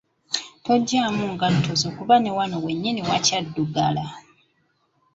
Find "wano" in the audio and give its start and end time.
2.37-2.57